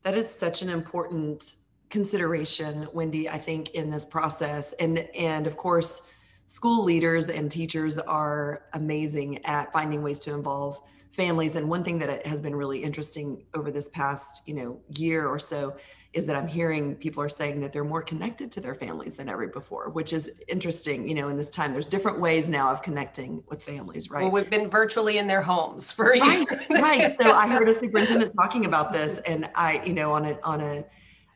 That 0.03 0.17
is 0.17 0.29
such 0.29 0.63
an 0.63 0.69
important 0.69 1.57
consideration, 1.91 2.89
Wendy, 2.93 3.29
I 3.29 3.39
think, 3.39 3.71
in 3.71 3.91
this 3.91 4.05
process. 4.05 4.73
And 4.75 4.99
and 5.15 5.47
of 5.47 5.57
course, 5.57 6.03
school 6.47 6.85
leaders 6.85 7.29
and 7.29 7.51
teachers 7.51 7.99
are 7.99 8.65
amazing 8.73 9.45
at 9.45 9.73
finding 9.73 10.03
ways 10.03 10.19
to 10.21 10.35
involve 10.35 10.81
families. 11.11 11.57
And 11.57 11.69
one 11.69 11.85
thing 11.85 11.99
that 11.99 12.27
has 12.27 12.41
been 12.41 12.55
really 12.55 12.83
interesting 12.83 13.45
over 13.55 13.71
this 13.71 13.89
past, 13.89 14.47
you 14.47 14.55
know, 14.55 14.81
year 14.97 15.27
or 15.27 15.39
so 15.39 15.77
is 16.15 16.25
that 16.25 16.37
I'm 16.37 16.49
hearing 16.49 16.95
people 16.95 17.23
are 17.23 17.29
saying 17.29 17.61
that 17.61 17.73
they're 17.73 17.85
more 17.85 18.01
connected 18.01 18.51
to 18.53 18.61
their 18.61 18.75
families 18.75 19.17
than 19.17 19.29
ever 19.29 19.47
before, 19.47 19.91
which 19.91 20.15
is 20.15 20.33
interesting. 20.49 21.07
You 21.07 21.15
know, 21.15 21.29
in 21.29 21.37
this 21.37 21.51
time, 21.51 21.73
there's 21.73 21.89
different 21.89 22.19
ways 22.19 22.49
now 22.49 22.71
of 22.71 22.83
connecting 22.83 23.43
with 23.49 23.63
families, 23.63 24.11
right? 24.11 24.23
Well, 24.23 24.33
we've 24.33 24.51
been 24.51 24.71
virtually 24.71 25.19
in 25.19 25.27
their 25.27 25.43
homes 25.43 25.93
for 25.93 26.07
right, 26.07 26.49
years. 26.51 26.67
right. 26.71 27.15
So 27.21 27.35
I 27.35 27.47
heard 27.47 27.69
a 27.69 27.75
superintendent 27.75 28.33
talking 28.35 28.65
about 28.65 28.93
this, 28.93 29.19
and 29.27 29.51
I, 29.55 29.83
you 29.85 29.93
know, 29.93 30.13
on 30.13 30.25
a 30.25 30.39
on 30.43 30.63
a 30.63 30.85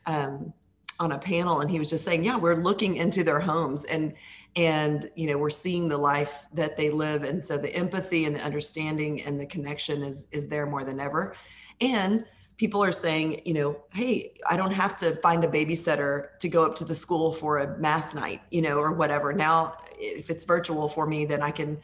um, 0.06 0.52
on 1.00 1.12
a 1.12 1.18
panel 1.18 1.60
and 1.60 1.70
he 1.70 1.78
was 1.78 1.90
just 1.90 2.04
saying 2.04 2.22
yeah 2.22 2.36
we're 2.36 2.62
looking 2.62 2.96
into 2.96 3.24
their 3.24 3.40
homes 3.40 3.84
and 3.86 4.14
and 4.56 5.10
you 5.14 5.26
know 5.26 5.38
we're 5.38 5.50
seeing 5.50 5.88
the 5.88 5.96
life 5.96 6.46
that 6.52 6.76
they 6.76 6.90
live 6.90 7.24
and 7.24 7.42
so 7.42 7.56
the 7.56 7.74
empathy 7.74 8.26
and 8.26 8.36
the 8.36 8.42
understanding 8.42 9.22
and 9.22 9.40
the 9.40 9.46
connection 9.46 10.02
is 10.02 10.26
is 10.30 10.46
there 10.46 10.66
more 10.66 10.84
than 10.84 11.00
ever. 11.00 11.34
And 11.80 12.24
people 12.58 12.84
are 12.84 12.92
saying 12.92 13.40
you 13.44 13.54
know 13.54 13.76
hey 13.92 14.34
i 14.48 14.56
don't 14.56 14.72
have 14.72 14.96
to 14.96 15.16
find 15.16 15.42
a 15.42 15.48
babysitter 15.48 16.38
to 16.38 16.48
go 16.48 16.64
up 16.64 16.74
to 16.74 16.84
the 16.84 16.94
school 16.94 17.32
for 17.32 17.58
a 17.58 17.78
math 17.78 18.14
night 18.14 18.42
you 18.50 18.60
know 18.60 18.76
or 18.76 18.92
whatever. 18.92 19.32
Now 19.32 19.78
if 19.98 20.28
it's 20.28 20.44
virtual 20.44 20.88
for 20.88 21.06
me 21.06 21.24
then 21.24 21.42
i 21.42 21.50
can 21.50 21.78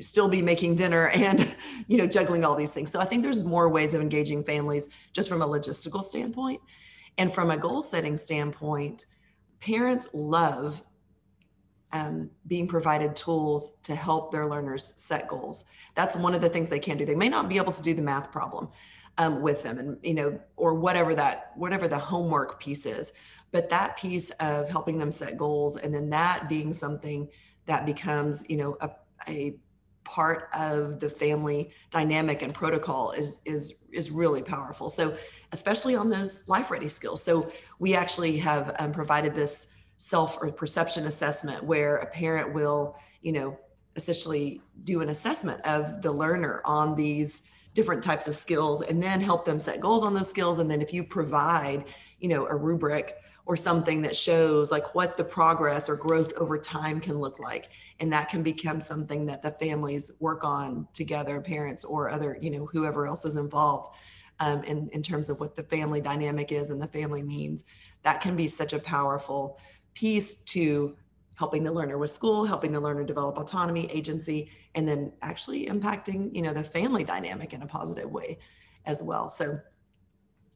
still 0.00 0.28
be 0.28 0.40
making 0.40 0.76
dinner 0.76 1.08
and 1.14 1.54
you 1.88 1.98
know 1.98 2.06
juggling 2.06 2.42
all 2.42 2.54
these 2.54 2.72
things. 2.72 2.90
So 2.90 3.00
i 3.00 3.04
think 3.04 3.22
there's 3.22 3.44
more 3.44 3.68
ways 3.68 3.92
of 3.92 4.00
engaging 4.00 4.42
families 4.44 4.88
just 5.12 5.28
from 5.28 5.42
a 5.42 5.46
logistical 5.46 6.02
standpoint 6.02 6.60
and 7.18 7.32
from 7.32 7.50
a 7.50 7.56
goal 7.56 7.82
setting 7.82 8.16
standpoint, 8.16 9.06
parents 9.60 10.08
love 10.12 10.82
um, 11.92 12.30
being 12.46 12.66
provided 12.66 13.14
tools 13.14 13.78
to 13.84 13.94
help 13.94 14.32
their 14.32 14.46
learners 14.46 14.94
set 14.96 15.28
goals. 15.28 15.64
That's 15.94 16.16
one 16.16 16.34
of 16.34 16.40
the 16.40 16.48
things 16.48 16.68
they 16.68 16.80
can 16.80 16.98
do. 16.98 17.06
They 17.06 17.14
may 17.14 17.28
not 17.28 17.48
be 17.48 17.56
able 17.56 17.72
to 17.72 17.82
do 17.82 17.94
the 17.94 18.02
math 18.02 18.32
problem 18.32 18.68
um, 19.16 19.42
with 19.42 19.62
them, 19.62 19.78
and 19.78 19.98
you 20.02 20.14
know, 20.14 20.40
or 20.56 20.74
whatever 20.74 21.14
that 21.14 21.52
whatever 21.54 21.86
the 21.86 21.98
homework 21.98 22.58
piece 22.58 22.84
is. 22.84 23.12
But 23.52 23.70
that 23.70 23.96
piece 23.96 24.30
of 24.40 24.68
helping 24.68 24.98
them 24.98 25.12
set 25.12 25.36
goals, 25.36 25.76
and 25.76 25.94
then 25.94 26.10
that 26.10 26.48
being 26.48 26.72
something 26.72 27.28
that 27.66 27.86
becomes, 27.86 28.44
you 28.48 28.56
know, 28.56 28.76
a, 28.80 28.90
a 29.28 29.54
part 30.04 30.48
of 30.54 31.00
the 31.00 31.08
family 31.08 31.70
dynamic 31.90 32.42
and 32.42 32.54
protocol 32.54 33.12
is 33.12 33.40
is 33.44 33.74
is 33.92 34.10
really 34.10 34.42
powerful. 34.42 34.88
So 34.88 35.16
especially 35.52 35.96
on 35.96 36.10
those 36.10 36.48
life 36.48 36.70
ready 36.70 36.88
skills. 36.88 37.22
So 37.22 37.50
we 37.78 37.94
actually 37.94 38.36
have 38.38 38.74
um, 38.78 38.92
provided 38.92 39.34
this 39.34 39.68
self 39.98 40.38
or 40.40 40.50
perception 40.50 41.06
assessment 41.06 41.64
where 41.64 41.96
a 41.96 42.06
parent 42.06 42.52
will 42.52 42.96
you 43.22 43.32
know 43.32 43.58
essentially 43.96 44.60
do 44.84 45.00
an 45.00 45.08
assessment 45.08 45.60
of 45.62 46.02
the 46.02 46.10
learner 46.10 46.60
on 46.64 46.94
these 46.94 47.42
different 47.74 48.02
types 48.02 48.26
of 48.26 48.34
skills 48.34 48.82
and 48.82 49.02
then 49.02 49.20
help 49.20 49.44
them 49.44 49.58
set 49.58 49.80
goals 49.80 50.04
on 50.04 50.14
those 50.14 50.28
skills. 50.28 50.58
And 50.58 50.70
then 50.70 50.82
if 50.82 50.92
you 50.92 51.04
provide 51.04 51.84
you 52.20 52.28
know 52.28 52.46
a 52.46 52.54
rubric 52.54 53.16
or 53.46 53.56
something 53.56 54.00
that 54.02 54.16
shows 54.16 54.70
like 54.70 54.94
what 54.94 55.16
the 55.16 55.24
progress 55.24 55.88
or 55.88 55.96
growth 55.96 56.32
over 56.36 56.58
time 56.58 57.00
can 57.00 57.18
look 57.18 57.38
like. 57.38 57.68
And 58.00 58.12
that 58.12 58.28
can 58.28 58.42
become 58.42 58.80
something 58.80 59.26
that 59.26 59.42
the 59.42 59.50
families 59.52 60.10
work 60.18 60.44
on 60.44 60.88
together 60.92 61.40
parents 61.40 61.84
or 61.84 62.10
other 62.10 62.38
you 62.40 62.50
know 62.50 62.66
whoever 62.66 63.06
else 63.06 63.24
is 63.24 63.36
involved 63.36 63.94
um, 64.40 64.64
in, 64.64 64.88
in 64.92 65.02
terms 65.02 65.30
of 65.30 65.40
what 65.40 65.54
the 65.54 65.62
family 65.62 66.00
dynamic 66.00 66.52
is 66.52 66.70
and 66.70 66.80
the 66.80 66.88
family 66.88 67.22
means. 67.22 67.64
That 68.02 68.20
can 68.20 68.34
be 68.34 68.48
such 68.48 68.72
a 68.72 68.78
powerful 68.78 69.58
piece 69.94 70.36
to 70.36 70.96
helping 71.36 71.64
the 71.64 71.72
learner 71.72 71.98
with 71.98 72.10
school 72.10 72.44
helping 72.44 72.72
the 72.72 72.80
learner 72.80 73.04
develop 73.04 73.36
autonomy 73.38 73.90
agency 73.90 74.50
and 74.76 74.86
then 74.86 75.12
actually 75.22 75.66
impacting 75.66 76.34
you 76.34 76.42
know 76.42 76.52
the 76.52 76.64
family 76.64 77.04
dynamic 77.04 77.52
in 77.52 77.62
a 77.62 77.66
positive 77.66 78.10
way 78.10 78.38
as 78.86 79.02
well. 79.02 79.28
So 79.28 79.58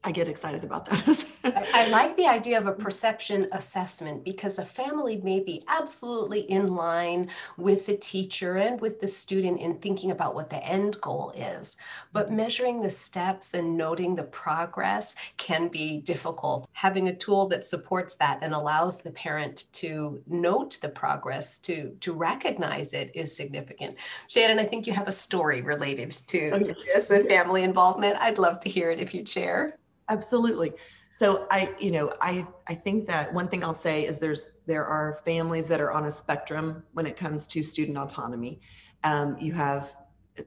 I 0.04 0.12
get 0.12 0.28
excited 0.28 0.64
about 0.64 0.86
that. 0.90 1.27
I, 1.74 1.88
like 1.88 2.16
the 2.16 2.26
idea 2.26 2.58
of 2.58 2.66
a 2.66 2.72
perception 2.72 3.48
assessment 3.52 4.24
because 4.24 4.58
a 4.58 4.64
family 4.64 5.20
may 5.22 5.40
be 5.40 5.64
absolutely 5.68 6.40
in 6.40 6.74
line 6.74 7.30
with 7.56 7.86
the 7.86 7.96
teacher 7.96 8.56
and 8.56 8.80
with 8.80 9.00
the 9.00 9.08
student 9.08 9.60
in 9.60 9.78
thinking 9.78 10.10
about 10.10 10.34
what 10.34 10.50
the 10.50 10.64
end 10.64 11.00
goal 11.00 11.32
is. 11.36 11.76
But 12.12 12.26
mm-hmm. 12.26 12.36
measuring 12.36 12.80
the 12.80 12.90
steps 12.90 13.54
and 13.54 13.76
noting 13.76 14.14
the 14.14 14.24
progress 14.24 15.14
can 15.36 15.68
be 15.68 15.98
difficult. 16.00 16.68
Having 16.72 17.08
a 17.08 17.14
tool 17.14 17.46
that 17.48 17.64
supports 17.64 18.16
that 18.16 18.38
and 18.42 18.54
allows 18.54 18.98
the 18.98 19.12
parent 19.12 19.64
to 19.72 20.22
note 20.26 20.78
the 20.80 20.88
progress, 20.88 21.58
to, 21.60 21.96
to 22.00 22.12
recognize 22.12 22.92
it 22.92 23.10
is 23.14 23.36
significant. 23.36 23.96
Shannon, 24.28 24.58
I 24.58 24.64
think 24.64 24.86
you 24.86 24.92
have 24.92 25.08
a 25.08 25.12
story 25.12 25.62
related 25.62 26.10
to, 26.10 26.50
oh, 26.50 26.58
to 26.58 26.74
this 26.74 27.10
with 27.10 27.28
family 27.28 27.62
involvement. 27.62 28.16
I'd 28.18 28.38
love 28.38 28.60
to 28.60 28.68
hear 28.68 28.90
it 28.90 29.00
if 29.00 29.14
you'd 29.14 29.28
share. 29.28 29.78
Absolutely. 30.08 30.72
So 31.10 31.46
I, 31.50 31.74
you 31.78 31.90
know, 31.90 32.12
I 32.20 32.46
I 32.66 32.74
think 32.74 33.06
that 33.06 33.32
one 33.32 33.48
thing 33.48 33.64
I'll 33.64 33.72
say 33.72 34.06
is 34.06 34.18
there's 34.18 34.60
there 34.66 34.86
are 34.86 35.20
families 35.24 35.68
that 35.68 35.80
are 35.80 35.90
on 35.90 36.04
a 36.06 36.10
spectrum 36.10 36.82
when 36.92 37.06
it 37.06 37.16
comes 37.16 37.46
to 37.48 37.62
student 37.62 37.96
autonomy. 37.96 38.60
Um, 39.04 39.36
you 39.40 39.52
have, 39.52 39.94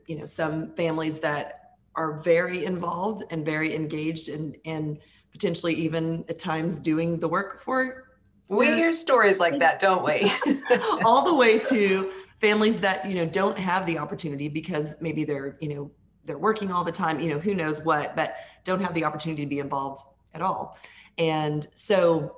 you 0.06 0.18
know, 0.18 0.25
some 0.25 0.74
families 0.75 1.20
that 1.20 1.75
are 1.96 2.22
very 2.22 2.65
involved 2.65 3.24
and 3.32 3.46
very 3.46 3.75
engaged 3.75 4.30
and 4.30 4.56
and 4.65 5.00
potentially 5.32 5.74
even 5.74 6.24
at 6.30 6.39
times 6.39 6.80
doing 6.80 7.20
the 7.20 7.27
work 7.27 7.63
for. 7.63 8.08
We 8.48 8.68
hear 8.68 8.91
stories 8.91 9.39
like 9.39 9.60
that, 9.60 9.80
don't 9.80 10.03
we? 10.03 10.32
all 11.06 11.24
the 11.24 11.34
way 11.34 11.58
to 11.60 12.12
families 12.39 12.80
that 12.82 13.06
you 13.10 13.15
know 13.15 13.25
don't 13.25 13.58
have 13.58 13.86
the 13.86 13.98
opportunity 13.98 14.48
because 14.48 14.96
maybe 15.00 15.24
they're 15.24 15.58
you 15.60 15.70
know 15.74 15.91
they're 16.24 16.38
working 16.38 16.72
all 16.72 16.84
the 16.84 16.91
time, 16.91 17.20
you 17.20 17.30
know, 17.30 17.39
who 17.39 17.53
knows 17.53 17.82
what, 17.82 18.15
but 18.15 18.36
don't 18.63 18.82
have 18.82 18.94
the 18.94 19.03
opportunity 19.03 19.44
to 19.44 19.50
be 19.50 19.60
involved 19.60 20.03
at 20.33 20.41
all. 20.41 20.77
And 21.17 21.67
so 21.73 22.38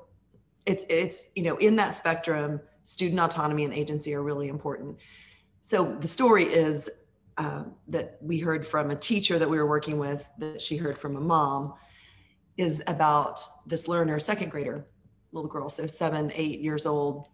it's 0.66 0.86
it's 0.90 1.32
you 1.36 1.44
know 1.44 1.58
in 1.58 1.76
that 1.78 1.94
spectrum, 1.94 2.62
student 2.84 3.20
autonomy 3.20 3.66
and 3.66 3.74
agency 3.74 4.14
are 4.14 4.24
really 4.24 4.50
important. 4.50 4.98
So 5.62 5.96
the 6.00 6.08
story 6.08 6.46
is 6.46 6.90
uh, 7.38 7.64
that 7.88 8.18
we 8.22 8.40
heard 8.40 8.66
from 8.66 8.92
a 8.92 8.96
teacher 8.96 9.40
that 9.40 9.50
we 9.50 9.58
were 9.58 9.68
working 9.68 9.98
with 9.98 10.28
that 10.38 10.62
she 10.62 10.78
heard 10.78 10.98
from 10.98 11.16
a 11.16 11.22
mom 11.22 11.74
is 12.58 12.84
about 12.88 13.42
this 13.66 13.88
learner, 13.88 14.20
second 14.20 14.52
grader, 14.52 14.86
little 15.32 15.50
girl, 15.50 15.70
so 15.70 15.88
seven, 15.88 16.32
eight 16.36 16.60
years 16.60 16.86
old, 16.86 17.26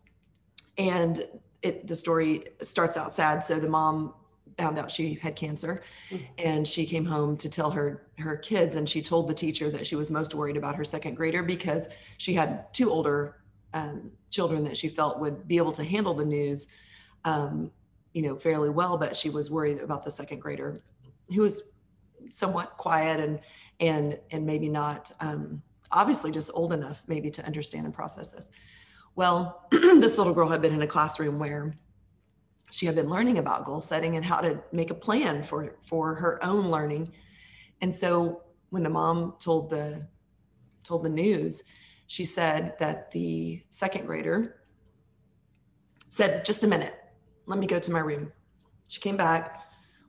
and 0.78 1.28
it 1.62 1.88
the 1.88 1.96
story 1.96 2.44
starts 2.62 2.96
out 2.96 3.14
sad. 3.14 3.44
So 3.44 3.60
the 3.60 3.68
mom 3.68 4.14
found 4.58 4.78
out 4.78 4.92
she 4.92 5.16
had 5.16 5.36
cancer 5.36 5.84
mm-hmm. 6.10 6.24
and 6.38 6.68
she 6.68 6.86
came 6.86 7.06
home 7.06 7.38
to 7.38 7.50
tell 7.50 7.72
her 7.72 8.08
her 8.20 8.36
kids 8.38 8.76
and 8.76 8.88
she 8.88 9.02
told 9.02 9.28
the 9.28 9.34
teacher 9.34 9.70
that 9.70 9.86
she 9.86 9.96
was 9.96 10.12
most 10.12 10.34
worried 10.34 10.58
about 10.58 10.76
her 10.76 10.84
second 10.84 11.16
grader 11.16 11.44
because 11.44 11.90
she 12.18 12.34
had 12.34 12.72
two 12.74 12.92
older 12.92 13.42
um, 13.74 14.12
children 14.30 14.64
that 14.64 14.78
she 14.78 14.88
felt 14.88 15.20
would 15.20 15.48
be 15.48 15.58
able 15.58 15.72
to 15.72 15.84
handle 15.84 16.14
the 16.14 16.26
news 16.26 16.68
um, 17.26 17.72
you 18.14 18.22
know 18.22 18.36
fairly 18.36 18.70
well 18.70 18.98
but 18.98 19.16
she 19.16 19.30
was 19.30 19.52
worried 19.52 19.80
about 19.80 20.04
the 20.04 20.12
second 20.12 20.40
grader 20.40 20.82
who 21.34 21.42
was 21.42 21.74
somewhat 22.30 22.78
quiet 22.78 23.20
and 23.20 23.40
and 23.80 24.18
and 24.32 24.46
maybe 24.46 24.68
not 24.68 25.12
um, 25.20 25.62
obviously 25.92 26.32
just 26.32 26.52
old 26.54 26.74
enough 26.74 27.02
maybe 27.08 27.30
to 27.32 27.46
understand 27.46 27.86
and 27.86 27.94
process 27.94 28.30
this. 28.30 28.50
Well 29.16 29.68
this 29.72 30.18
little 30.18 30.34
girl 30.34 30.50
had 30.50 30.62
been 30.62 30.74
in 30.74 30.82
a 30.82 30.88
classroom 30.88 31.40
where 31.40 31.76
she 32.72 32.86
had 32.86 32.96
been 32.96 33.10
learning 33.10 33.38
about 33.38 33.66
goal 33.66 33.80
setting 33.80 34.16
and 34.16 34.24
how 34.24 34.42
to 34.42 34.62
make 34.72 34.92
a 34.92 34.96
plan 34.96 35.44
for 35.44 35.78
for 35.84 36.16
her 36.16 36.44
own 36.44 36.68
learning 36.70 37.12
and 37.82 37.94
so 37.94 38.44
when 38.70 38.84
the 38.84 38.90
mom 38.90 39.36
told 39.40 39.70
the 39.70 40.08
told 40.84 41.04
the 41.04 41.10
news 41.10 41.64
she 42.10 42.26
said 42.26 42.74
that 42.80 43.12
the 43.12 43.62
second 43.70 44.08
grader 44.08 44.60
said 46.10 46.44
just 46.44 46.64
a 46.64 46.68
minute. 46.68 46.96
Let 47.46 47.60
me 47.60 47.68
go 47.68 47.80
to 47.80 47.92
my 47.92 48.00
room. 48.00 48.32
She 48.88 49.00
came 49.00 49.16
back 49.16 49.62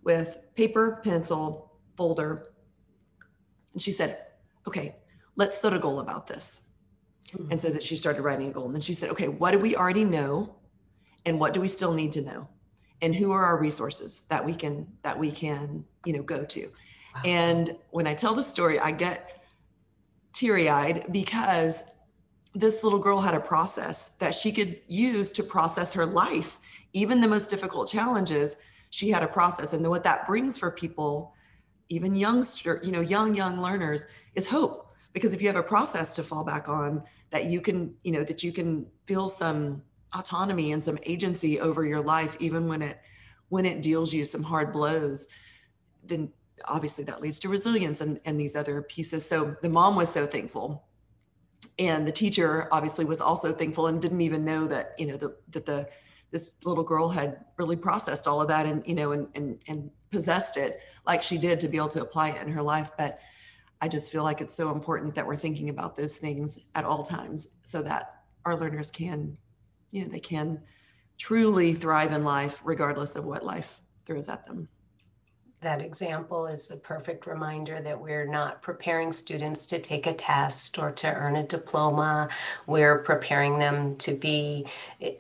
with 0.03 0.41
paper 0.55 1.01
pencil 1.05 1.79
folder 1.97 2.47
and 3.75 3.83
she 3.83 3.91
said 3.91 4.25
okay 4.67 4.97
let's 5.37 5.61
set 5.61 5.75
a 5.75 5.79
goal 5.79 6.01
about 6.01 6.27
this. 6.27 6.67
Mm-hmm. 7.35 7.53
and 7.53 7.61
so 7.61 7.71
that 7.71 7.83
she 7.83 7.95
started 7.95 8.23
writing 8.23 8.49
a 8.49 8.53
goal. 8.53 8.65
And 8.65 8.75
then 8.75 8.81
she 8.81 8.95
said 8.95 9.11
okay 9.11 9.29
what 9.29 9.51
do 9.51 9.59
we 9.59 9.77
already 9.77 10.05
know 10.05 10.57
and 11.27 11.39
what 11.39 11.53
do 11.53 11.61
we 11.61 11.69
still 11.69 11.93
need 11.93 12.13
to 12.13 12.23
know? 12.23 12.49
And 13.03 13.15
who 13.15 13.31
are 13.33 13.45
our 13.45 13.59
resources 13.61 14.25
that 14.31 14.45
we 14.45 14.55
can 14.55 14.87
that 15.03 15.19
we 15.19 15.31
can 15.31 15.85
you 16.07 16.15
know 16.15 16.23
go 16.23 16.45
to. 16.47 16.71
And 17.25 17.77
when 17.91 18.07
i 18.07 18.15
tell 18.15 18.35
the 18.35 18.43
story 18.43 18.79
i 18.81 18.91
get 18.91 19.45
teary-eyed 20.33 21.07
because 21.13 21.83
this 22.55 22.83
little 22.83 22.99
girl 22.99 23.21
had 23.21 23.35
a 23.35 23.41
process 23.41 24.11
that 24.17 24.35
she 24.35 24.51
could 24.51 24.81
use 24.87 25.31
to 25.33 25.43
process 25.43 25.93
her 25.93 26.07
life 26.07 26.59
even 26.93 27.21
the 27.21 27.29
most 27.29 27.51
difficult 27.51 27.89
challenges. 27.89 28.57
She 28.91 29.11
had 29.11 29.23
a 29.23 29.29
process 29.29 29.73
and 29.73 29.85
then 29.85 29.91
what 29.91 30.05
that 30.05 30.27
brings 30.27 30.59
for 30.59 30.71
people 30.71 31.35
even 31.89 32.15
youngster 32.15 32.81
you 32.85 32.93
know 32.93 33.01
young 33.01 33.35
young 33.35 33.61
learners 33.61 34.07
is 34.35 34.47
hope. 34.47 34.89
Because 35.13 35.35
if 35.35 35.43
you 35.43 35.49
have 35.49 35.57
a 35.57 35.63
process 35.63 36.15
to 36.17 36.23
fall 36.23 36.45
back 36.45 36.69
on 36.69 37.03
that 37.31 37.45
you 37.45 37.61
can 37.61 37.95
you 38.03 38.13
know 38.13 38.25
that 38.25 38.43
you 38.43 38.53
can 38.53 38.87
feel 39.05 39.29
some 39.29 39.83
autonomy 40.15 40.73
and 40.73 40.83
some 40.83 40.99
agency 41.05 41.61
over 41.61 41.87
your 41.87 42.01
life 42.01 42.37
even 42.41 42.67
when 42.67 42.83
it 42.83 43.01
when 43.49 43.65
it 43.65 43.83
deals 43.83 44.13
you 44.13 44.25
some 44.25 44.43
hard 44.43 44.73
blows 44.73 45.29
then 46.03 46.33
obviously 46.67 47.05
that 47.05 47.21
leads 47.21 47.39
to 47.41 47.49
resilience 47.49 48.01
and, 48.01 48.21
and 48.25 48.39
these 48.39 48.57
other 48.57 48.83
pieces. 48.83 49.27
So 49.27 49.57
the 49.63 49.69
mom 49.69 49.97
was 49.97 50.13
so 50.13 50.27
thankful. 50.27 50.85
And 51.79 52.07
the 52.07 52.13
teacher 52.13 52.69
obviously 52.73 53.05
was 53.05 53.21
also 53.21 53.53
thankful 53.53 53.87
and 53.87 54.01
didn't 54.01 54.21
even 54.21 54.45
know 54.45 54.67
that 54.67 54.95
you 54.99 55.07
know 55.07 55.17
the, 55.17 55.37
that 55.51 55.67
the 55.67 55.89
this 56.31 56.57
little 56.65 56.85
girl 56.85 57.09
had 57.09 57.45
really 57.59 57.77
processed 57.77 58.29
all 58.29 58.41
of 58.41 58.49
that 58.49 58.67
and 58.67 58.87
you 58.87 58.95
know 58.95 59.13
and, 59.13 59.29
and 59.35 59.63
and 59.69 59.91
possessed 60.11 60.57
it 60.57 60.81
like 61.07 61.23
she 61.23 61.37
did 61.37 61.61
to 61.61 61.69
be 61.69 61.77
able 61.77 61.89
to 61.89 62.03
apply 62.03 62.31
it 62.31 62.43
in 62.43 62.53
her 62.53 62.63
life. 62.63 62.91
But 62.97 63.21
i 63.81 63.89
just 63.89 64.13
feel 64.13 64.23
like 64.23 64.41
it's 64.41 64.55
so 64.55 64.71
important 64.71 65.15
that 65.15 65.27
we're 65.27 65.37
thinking 65.37 65.69
about 65.71 65.97
those 65.97 66.17
things 66.17 66.59
at 66.75 66.85
all 66.85 67.03
times 67.03 67.49
so 67.63 67.83
that 67.83 68.23
our 68.45 68.57
learners 68.57 68.91
can 68.91 69.37
you 69.91 70.03
know 70.03 70.09
they 70.09 70.21
can 70.21 70.61
truly 71.19 71.73
thrive 71.75 72.13
in 72.13 72.25
life 72.25 72.61
regardless 72.65 73.17
of 73.17 73.25
what 73.25 73.45
life 73.45 73.81
throws 74.07 74.29
at 74.29 74.45
them 74.47 74.69
that 75.63 75.83
example 75.83 76.47
is 76.47 76.71
a 76.71 76.77
perfect 76.77 77.27
reminder 77.27 77.83
that 77.83 78.01
we're 78.01 78.27
not 78.27 78.63
preparing 78.63 79.13
students 79.13 79.67
to 79.67 79.79
take 79.79 80.07
a 80.07 80.15
test 80.15 80.79
or 80.79 80.91
to 80.91 81.13
earn 81.13 81.37
a 81.37 81.43
diploma. 81.43 82.29
We're 82.67 82.99
preparing 82.99 83.59
them 83.59 83.97
to 83.97 84.15
be 84.15 84.67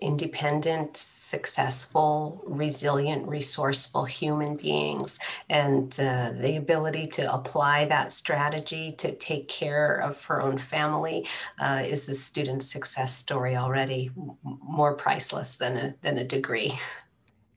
independent, 0.00 0.96
successful, 0.96 2.42
resilient, 2.46 3.28
resourceful 3.28 4.04
human 4.04 4.56
beings. 4.56 5.18
And 5.50 5.92
uh, 6.00 6.32
the 6.32 6.56
ability 6.56 7.06
to 7.08 7.32
apply 7.32 7.84
that 7.86 8.10
strategy 8.10 8.92
to 8.92 9.12
take 9.12 9.48
care 9.48 9.96
of 9.96 10.24
her 10.24 10.40
own 10.40 10.56
family 10.56 11.26
uh, 11.58 11.82
is 11.84 12.08
a 12.08 12.14
student 12.14 12.62
success 12.62 13.14
story 13.14 13.56
already 13.56 14.10
more 14.42 14.94
priceless 14.94 15.56
than 15.56 15.76
a, 15.76 15.94
than 16.00 16.16
a 16.16 16.24
degree. 16.24 16.78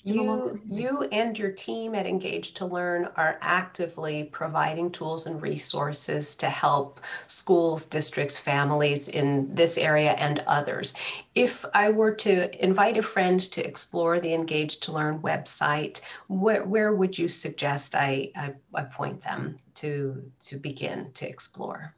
you 0.04 0.60
you 0.66 1.04
and 1.14 1.40
your 1.40 1.52
team 1.52 1.96
at 1.96 2.06
engage 2.06 2.54
to 2.56 2.66
learn 2.66 3.06
are 3.16 3.38
actively 3.42 4.26
providing 4.26 4.92
tools 4.92 5.26
and 5.26 5.42
resources 5.42 6.36
to 6.36 6.50
help 6.50 7.00
schools 7.28 7.86
districts 7.86 8.38
families 8.38 9.08
in 9.08 9.56
this 9.56 9.78
area 9.78 10.12
and 10.12 10.44
others. 10.46 10.94
If 11.36 11.64
i 11.74 11.90
were 11.90 12.14
to 12.16 12.64
invite 12.64 12.98
a 12.98 13.02
friend 13.02 13.40
to 13.40 13.66
explore 13.66 14.20
the 14.20 14.34
engage 14.34 14.82
to 14.82 14.92
learn 14.92 15.20
website 15.20 16.02
where, 16.28 16.66
where 16.66 16.94
would 16.94 17.18
you 17.18 17.30
suggest 17.30 17.96
I, 17.96 18.32
I, 18.36 18.56
I 18.74 18.84
point 18.84 19.22
them 19.22 19.58
to 19.76 20.32
to 20.40 20.58
begin 20.58 21.12
to 21.14 21.28
explore? 21.28 21.96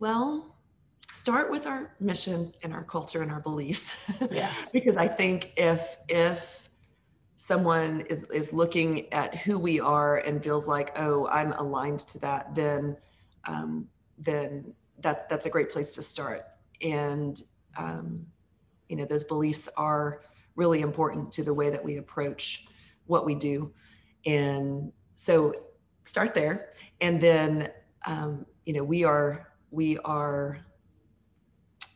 Well 0.00 0.52
start 1.12 1.50
with 1.50 1.66
our 1.66 1.94
mission 1.98 2.52
and 2.62 2.74
our 2.74 2.84
culture 2.84 3.22
and 3.22 3.30
our 3.30 3.40
beliefs. 3.40 3.94
Yes. 4.30 4.72
Because 4.76 4.96
i 4.96 5.08
think 5.08 5.52
if 5.56 5.96
if 6.08 6.65
someone 7.36 8.00
is 8.02 8.24
is 8.30 8.52
looking 8.52 9.12
at 9.12 9.36
who 9.36 9.58
we 9.58 9.78
are 9.78 10.18
and 10.18 10.42
feels 10.42 10.66
like 10.66 10.98
oh 10.98 11.28
i'm 11.28 11.52
aligned 11.52 12.00
to 12.00 12.18
that 12.18 12.54
then 12.54 12.96
um, 13.46 13.88
then 14.18 14.74
that 15.00 15.28
that's 15.28 15.46
a 15.46 15.50
great 15.50 15.70
place 15.70 15.94
to 15.94 16.02
start. 16.02 16.44
And 16.82 17.40
um, 17.76 18.26
you 18.88 18.96
know 18.96 19.04
those 19.04 19.24
beliefs 19.24 19.68
are 19.76 20.22
really 20.54 20.80
important 20.80 21.32
to 21.32 21.42
the 21.42 21.52
way 21.52 21.70
that 21.70 21.84
we 21.84 21.98
approach 21.98 22.66
what 23.06 23.24
we 23.24 23.34
do. 23.34 23.72
And 24.24 24.92
so 25.14 25.54
start 26.02 26.34
there. 26.34 26.70
And 27.00 27.20
then 27.20 27.70
um, 28.06 28.46
you 28.64 28.72
know 28.72 28.84
we 28.84 29.04
are 29.04 29.52
we 29.70 29.98
are 29.98 30.64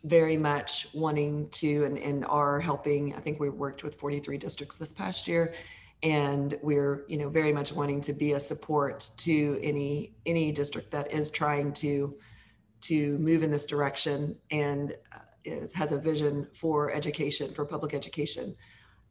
very 0.05 0.37
much 0.37 0.89
wanting 0.95 1.49
to 1.51 1.85
and, 1.85 1.99
and 1.99 2.25
are 2.27 2.61
helping. 2.61 3.15
I 3.15 3.21
think 3.21 3.41
we 3.41 3.49
worked 3.51 3.83
with 3.83 3.97
43 3.97 4.39
districts 4.39 4.77
this 4.77 4.93
past 4.93 5.29
year 5.29 5.55
and 6.03 6.59
we're 6.63 7.05
you 7.09 7.19
know 7.19 7.29
very 7.29 7.53
much 7.53 7.73
wanting 7.73 8.01
to 8.01 8.13
be 8.13 8.33
a 8.33 8.41
support 8.41 9.11
to 9.19 9.59
any 9.63 10.13
any 10.27 10.51
district 10.51 10.91
that 10.91 11.13
is 11.13 11.31
trying 11.31 11.73
to 11.73 12.15
to 12.81 13.19
move 13.19 13.43
in 13.43 13.51
this 13.51 13.67
direction 13.67 14.37
and 14.51 14.97
uh, 15.15 15.19
is 15.45 15.73
has 15.73 15.93
a 15.93 15.99
vision 15.99 16.47
for 16.55 16.91
education 16.93 17.53
for 17.53 17.65
public 17.65 17.93
education 17.93 18.55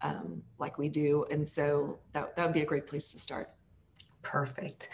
um, 0.02 0.42
like 0.58 0.78
we 0.78 0.90
do 0.90 1.26
and 1.30 1.48
so 1.48 2.00
that 2.14 2.36
that 2.36 2.46
would 2.46 2.54
be 2.54 2.62
a 2.62 2.66
great 2.66 2.88
place 2.88 3.12
to 3.12 3.20
start 3.20 3.52
perfect 4.22 4.90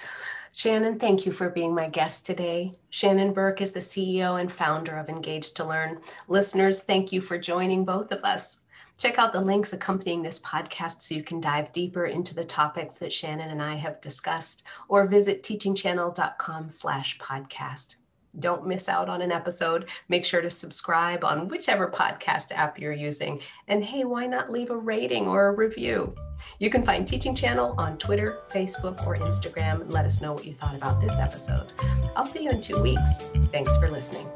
Shannon, 0.56 1.00
thank 1.00 1.26
you 1.26 1.34
for 1.34 1.50
being 1.50 1.76
my 1.76 1.90
guest 1.90 2.26
today. 2.26 2.80
Shannon 2.90 3.34
Buerk 3.34 3.60
is 3.60 3.74
the 3.74 3.82
CEO 3.82 4.40
and 4.40 4.50
founder 4.50 4.96
of 4.96 5.10
Engage 5.10 5.52
to 5.56 5.66
Learn. 5.66 6.00
Listeners, 6.30 6.86
thank 6.86 7.12
you 7.12 7.20
for 7.20 7.38
joining 7.38 7.84
both 7.84 8.14
of 8.14 8.24
us. 8.24 8.62
Check 8.98 9.20
out 9.20 9.34
the 9.34 9.42
links 9.42 9.74
accompanying 9.74 10.24
this 10.24 10.40
podcast 10.40 11.02
so 11.02 11.14
you 11.14 11.24
can 11.24 11.42
dive 11.42 11.74
deeper 11.74 12.06
into 12.06 12.34
the 12.34 12.46
topics 12.46 12.96
that 12.96 13.12
Shannon 13.12 13.50
and 13.50 13.62
I 13.62 13.76
have 13.76 14.00
discussed, 14.00 14.64
or 14.88 15.06
visit 15.08 15.44
teachingchannel.com 15.44 16.70
slash 16.70 17.18
podcast. 17.18 17.98
Don't 18.40 18.68
miss 18.68 18.90
out 18.90 19.10
on 19.10 19.22
an 19.22 19.32
episode. 19.32 19.90
Make 20.10 20.26
sure 20.26 20.42
to 20.42 20.50
subscribe 20.50 21.24
on 21.24 21.48
whichever 21.48 21.90
podcast 21.90 22.52
app 22.52 22.80
you're 22.80 22.94
using. 22.94 23.42
And 23.68 23.84
hey, 23.84 24.04
why 24.04 24.28
not 24.28 24.52
leave 24.52 24.70
a 24.70 24.78
rating 24.78 25.28
or 25.28 25.48
a 25.48 25.56
review? 25.56 26.14
You 26.60 26.70
can 26.70 26.84
find 26.84 27.08
Teaching 27.08 27.36
Channel 27.36 27.76
on 27.78 27.98
Twitter, 27.98 28.40
Facebook, 28.50 29.06
or 29.08 29.18
Instagram. 29.18 29.92
Let 29.92 30.06
us 30.06 30.22
know 30.22 30.34
what 30.34 30.46
you 30.46 30.54
thought 30.54 30.76
about 30.76 31.00
this 31.02 31.20
episode. 31.20 31.72
I'll 32.16 32.26
see 32.26 32.44
you 32.44 32.50
in 32.50 32.62
two 32.62 32.82
weeks. 32.82 33.28
Thanks 33.52 33.76
for 33.78 33.90
listening. 33.90 34.28